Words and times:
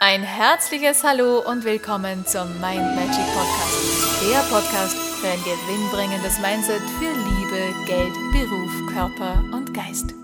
Ein 0.00 0.22
herzliches 0.22 1.02
Hallo 1.02 1.40
und 1.40 1.64
willkommen 1.64 2.24
zum 2.24 2.48
Mind 2.60 2.94
Magic 2.94 3.26
Podcast. 3.34 4.22
Der 4.30 4.38
Podcast 4.48 4.96
für 4.96 5.26
ein 5.26 5.42
gewinnbringendes 5.42 6.38
Mindset 6.38 6.82
für 7.00 7.10
Liebe, 7.10 7.74
Geld, 7.84 8.14
Beruf, 8.30 8.92
Körper 8.92 9.42
und 9.52 9.74
Geist. 9.74 10.14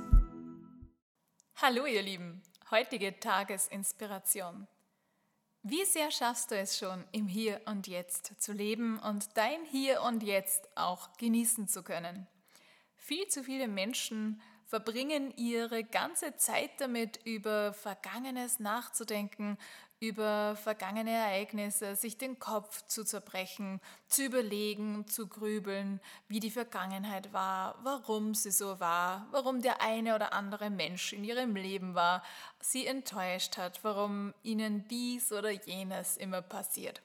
Hallo 1.56 1.86
ihr 1.86 2.02
Lieben, 2.02 2.40
heutige 2.70 3.18
Tagesinspiration. 3.18 4.68
Wie 5.64 5.84
sehr 5.84 6.12
schaffst 6.12 6.52
du 6.52 6.56
es 6.56 6.78
schon, 6.78 7.02
im 7.10 7.26
Hier 7.26 7.60
und 7.64 7.88
Jetzt 7.88 8.40
zu 8.40 8.52
leben 8.52 9.00
und 9.00 9.36
dein 9.36 9.64
Hier 9.72 10.02
und 10.02 10.22
Jetzt 10.22 10.68
auch 10.76 11.16
genießen 11.16 11.66
zu 11.66 11.82
können? 11.82 12.28
Viel 12.96 13.26
zu 13.26 13.42
viele 13.42 13.66
Menschen 13.66 14.40
verbringen 14.74 15.32
ihre 15.36 15.84
ganze 15.84 16.34
Zeit 16.34 16.80
damit, 16.80 17.20
über 17.24 17.72
Vergangenes 17.74 18.58
nachzudenken, 18.58 19.56
über 20.00 20.56
vergangene 20.56 21.12
Ereignisse, 21.12 21.94
sich 21.94 22.18
den 22.18 22.40
Kopf 22.40 22.84
zu 22.88 23.04
zerbrechen, 23.04 23.80
zu 24.08 24.24
überlegen, 24.24 25.06
zu 25.06 25.28
grübeln, 25.28 26.00
wie 26.26 26.40
die 26.40 26.50
Vergangenheit 26.50 27.32
war, 27.32 27.78
warum 27.84 28.34
sie 28.34 28.50
so 28.50 28.80
war, 28.80 29.28
warum 29.30 29.62
der 29.62 29.80
eine 29.80 30.16
oder 30.16 30.32
andere 30.32 30.70
Mensch 30.70 31.12
in 31.12 31.22
ihrem 31.22 31.54
Leben 31.54 31.94
war, 31.94 32.24
sie 32.58 32.84
enttäuscht 32.84 33.56
hat, 33.56 33.78
warum 33.84 34.34
ihnen 34.42 34.88
dies 34.88 35.30
oder 35.30 35.50
jenes 35.50 36.16
immer 36.16 36.42
passiert. 36.42 37.00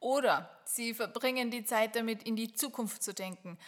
Oder 0.00 0.50
sie 0.64 0.92
verbringen 0.92 1.52
die 1.52 1.64
Zeit 1.64 1.94
damit, 1.94 2.24
in 2.24 2.34
die 2.34 2.52
Zukunft 2.52 3.04
zu 3.04 3.14
denken 3.14 3.58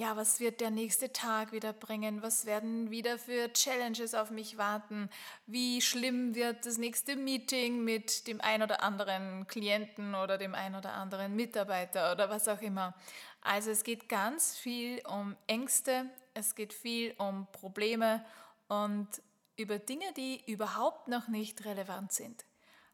ja, 0.00 0.16
was 0.16 0.40
wird 0.40 0.62
der 0.62 0.70
nächste 0.70 1.12
Tag 1.12 1.52
wieder 1.52 1.74
bringen? 1.74 2.22
Was 2.22 2.46
werden 2.46 2.90
wieder 2.90 3.18
für 3.18 3.52
Challenges 3.52 4.14
auf 4.14 4.30
mich 4.30 4.56
warten? 4.56 5.10
Wie 5.46 5.82
schlimm 5.82 6.34
wird 6.34 6.64
das 6.64 6.78
nächste 6.78 7.16
Meeting 7.16 7.84
mit 7.84 8.26
dem 8.26 8.40
ein 8.40 8.62
oder 8.62 8.82
anderen 8.82 9.46
Klienten 9.46 10.14
oder 10.14 10.38
dem 10.38 10.54
ein 10.54 10.74
oder 10.74 10.94
anderen 10.94 11.36
Mitarbeiter 11.36 12.12
oder 12.12 12.30
was 12.30 12.48
auch 12.48 12.62
immer? 12.62 12.94
Also 13.42 13.70
es 13.72 13.84
geht 13.84 14.08
ganz 14.08 14.56
viel 14.56 15.02
um 15.06 15.36
Ängste, 15.46 16.06
es 16.32 16.54
geht 16.54 16.72
viel 16.72 17.14
um 17.18 17.46
Probleme 17.52 18.24
und 18.68 19.06
über 19.58 19.78
Dinge, 19.78 20.10
die 20.16 20.42
überhaupt 20.50 21.08
noch 21.08 21.28
nicht 21.28 21.66
relevant 21.66 22.12
sind. 22.12 22.46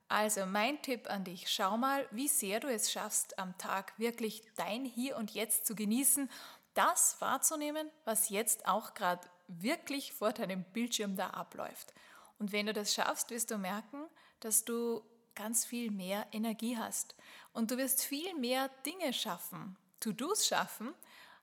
Also 0.09 0.45
mein 0.45 0.83
Tipp 0.83 1.09
an 1.09 1.23
dich, 1.23 1.49
schau 1.51 1.77
mal, 1.77 2.05
wie 2.11 2.29
sehr 2.29 2.59
du 2.59 2.67
es 2.67 2.91
schaffst, 2.91 3.39
am 3.39 3.57
Tag 3.59 3.93
wirklich 3.97 4.43
dein 4.57 4.85
Hier 4.85 5.17
und 5.17 5.33
Jetzt 5.33 5.67
zu 5.67 5.77
genießen 5.77 6.29
das 6.77 7.21
wahrzunehmen, 7.21 7.91
was 8.05 8.29
jetzt 8.29 8.67
auch 8.67 8.95
gerade 8.95 9.27
wirklich 9.49 10.13
vor 10.13 10.33
deinem 10.33 10.65
Bildschirm 10.73 11.17
da 11.17 11.31
abläuft. 11.31 11.95
Und 12.39 12.53
wenn 12.53 12.67
du 12.67 12.73
das 12.73 12.93
schaffst, 12.93 13.31
wirst 13.31 13.51
du 13.51 13.59
merken, 13.59 14.05
dass 14.41 14.65
du 14.65 15.03
ganz 15.35 15.65
viel 15.65 15.91
mehr 15.91 16.27
Energie 16.33 16.77
hast. 16.77 17.15
Und 17.53 17.71
du 17.71 17.77
wirst 17.77 18.05
viel 18.05 18.35
mehr 18.35 18.71
Dinge 18.85 19.13
schaffen, 19.13 19.77
To-Dos 20.01 20.47
schaffen, 20.47 20.95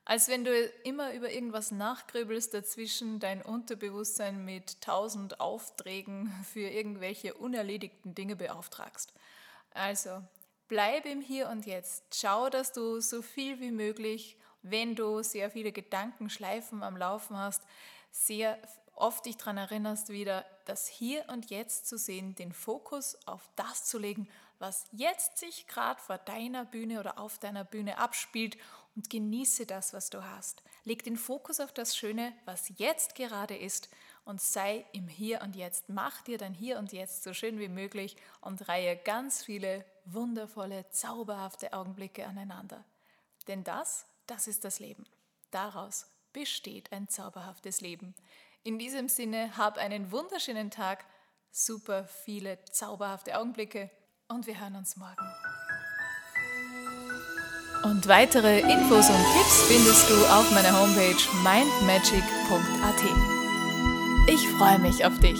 als 0.04 0.28
wenn 0.28 0.44
du 0.44 0.52
immer 0.84 1.14
über 1.14 1.30
irgendwas 1.30 1.70
nachgrübelst, 1.70 2.52
dazwischen 2.52 3.20
dein 3.20 3.40
Unterbewusstsein 3.40 4.44
mit 4.44 4.82
tausend 4.82 5.40
Aufträgen 5.40 6.30
für 6.52 6.68
irgendwelche 6.68 7.34
unerledigten 7.34 8.14
Dinge 8.14 8.36
beauftragst. 8.36 9.14
Also 9.70 10.22
bleib 10.68 11.06
im 11.06 11.22
Hier 11.22 11.48
und 11.48 11.64
Jetzt. 11.64 12.04
Schau, 12.14 12.50
dass 12.50 12.72
du 12.72 13.00
so 13.00 13.22
viel 13.22 13.60
wie 13.60 13.70
möglich 13.70 14.36
wenn 14.64 14.96
du 14.96 15.22
sehr 15.22 15.50
viele 15.50 15.72
Gedankenschleifen 15.72 16.82
am 16.82 16.96
Laufen 16.96 17.36
hast, 17.36 17.62
sehr 18.10 18.58
oft 18.94 19.26
dich 19.26 19.36
daran 19.36 19.58
erinnerst, 19.58 20.08
wieder 20.08 20.44
das 20.64 20.88
Hier 20.88 21.24
und 21.28 21.50
Jetzt 21.50 21.86
zu 21.86 21.98
sehen, 21.98 22.34
den 22.34 22.52
Fokus 22.52 23.16
auf 23.26 23.48
das 23.56 23.84
zu 23.84 23.98
legen, 23.98 24.28
was 24.58 24.86
jetzt 24.92 25.38
sich 25.38 25.66
gerade 25.66 26.00
vor 26.00 26.18
deiner 26.18 26.64
Bühne 26.64 27.00
oder 27.00 27.18
auf 27.18 27.38
deiner 27.38 27.64
Bühne 27.64 27.98
abspielt 27.98 28.56
und 28.96 29.10
genieße 29.10 29.66
das, 29.66 29.92
was 29.92 30.10
du 30.10 30.24
hast. 30.24 30.62
Leg 30.84 31.02
den 31.02 31.16
Fokus 31.16 31.60
auf 31.60 31.72
das 31.72 31.96
Schöne, 31.96 32.32
was 32.44 32.72
jetzt 32.76 33.14
gerade 33.14 33.56
ist 33.56 33.88
und 34.24 34.40
sei 34.40 34.86
im 34.92 35.08
Hier 35.08 35.42
und 35.42 35.56
Jetzt. 35.56 35.88
Mach 35.88 36.22
dir 36.22 36.38
dein 36.38 36.54
Hier 36.54 36.78
und 36.78 36.92
Jetzt 36.92 37.24
so 37.24 37.34
schön 37.34 37.58
wie 37.58 37.68
möglich 37.68 38.16
und 38.40 38.68
reihe 38.68 38.96
ganz 38.96 39.42
viele 39.42 39.84
wundervolle, 40.04 40.88
zauberhafte 40.90 41.72
Augenblicke 41.72 42.26
aneinander. 42.26 42.84
Denn 43.48 43.64
das 43.64 44.06
das 44.26 44.46
ist 44.46 44.64
das 44.64 44.78
Leben. 44.78 45.04
Daraus 45.50 46.06
besteht 46.32 46.92
ein 46.92 47.08
zauberhaftes 47.08 47.80
Leben. 47.80 48.14
In 48.62 48.78
diesem 48.78 49.08
Sinne, 49.08 49.56
hab 49.56 49.78
einen 49.78 50.10
wunderschönen 50.10 50.70
Tag, 50.70 51.04
super 51.50 52.04
viele 52.06 52.62
zauberhafte 52.64 53.38
Augenblicke 53.38 53.90
und 54.28 54.46
wir 54.46 54.60
hören 54.60 54.76
uns 54.76 54.96
morgen. 54.96 55.28
Und 57.84 58.08
weitere 58.08 58.60
Infos 58.60 59.10
und 59.10 59.24
Tipps 59.34 59.62
findest 59.68 60.08
du 60.08 60.14
auf 60.26 60.50
meiner 60.52 60.80
Homepage 60.80 61.14
mindmagic.at. 61.42 63.02
Ich 64.26 64.48
freue 64.56 64.78
mich 64.78 65.04
auf 65.04 65.18
dich. 65.20 65.38